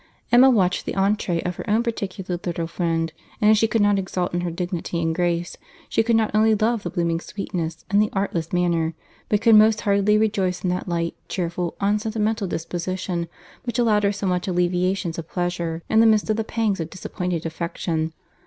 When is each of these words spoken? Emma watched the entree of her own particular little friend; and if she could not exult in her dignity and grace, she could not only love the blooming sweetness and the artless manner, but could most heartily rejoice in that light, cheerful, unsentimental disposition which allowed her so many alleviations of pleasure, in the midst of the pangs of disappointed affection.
Emma 0.31 0.49
watched 0.49 0.87
the 0.87 0.95
entree 0.95 1.43
of 1.43 1.57
her 1.57 1.69
own 1.69 1.83
particular 1.83 2.39
little 2.43 2.65
friend; 2.65 3.13
and 3.39 3.51
if 3.51 3.57
she 3.57 3.67
could 3.67 3.83
not 3.83 3.99
exult 3.99 4.33
in 4.33 4.41
her 4.41 4.49
dignity 4.49 4.99
and 4.99 5.13
grace, 5.13 5.57
she 5.89 6.01
could 6.01 6.15
not 6.15 6.33
only 6.33 6.55
love 6.55 6.81
the 6.81 6.89
blooming 6.89 7.19
sweetness 7.19 7.85
and 7.87 8.01
the 8.01 8.09
artless 8.11 8.51
manner, 8.51 8.95
but 9.29 9.41
could 9.41 9.53
most 9.53 9.81
heartily 9.81 10.17
rejoice 10.17 10.63
in 10.63 10.71
that 10.71 10.87
light, 10.89 11.13
cheerful, 11.29 11.75
unsentimental 11.79 12.47
disposition 12.47 13.27
which 13.63 13.77
allowed 13.77 14.01
her 14.01 14.11
so 14.11 14.25
many 14.25 14.41
alleviations 14.47 15.19
of 15.19 15.29
pleasure, 15.29 15.83
in 15.87 15.99
the 15.99 16.07
midst 16.07 16.31
of 16.31 16.35
the 16.35 16.43
pangs 16.43 16.79
of 16.79 16.89
disappointed 16.89 17.45
affection. 17.45 18.11